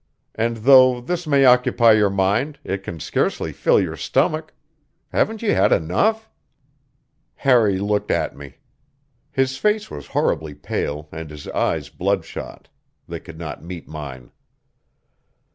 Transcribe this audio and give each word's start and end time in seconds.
And 0.33 0.57
though 0.57 0.99
this 0.99 1.27
may 1.27 1.45
occupy 1.45 1.91
your 1.91 2.09
mind, 2.09 2.57
it 2.63 2.81
can 2.81 2.99
scarcely 2.99 3.53
fill 3.53 3.79
your 3.79 3.95
stomach. 3.95 4.51
Haven't 5.09 5.43
you 5.43 5.53
had 5.53 5.71
enough?" 5.71 6.27
Harry 7.35 7.77
looked 7.77 8.09
at 8.09 8.35
me. 8.35 8.55
His 9.29 9.57
face 9.59 9.91
was 9.91 10.07
horribly 10.07 10.55
pale 10.55 11.07
and 11.11 11.29
his 11.29 11.47
eyes 11.49 11.89
bloodshot; 11.89 12.67
they 13.07 13.19
could 13.19 13.37
not 13.37 13.63
meet 13.63 13.87
mine. 13.87 14.31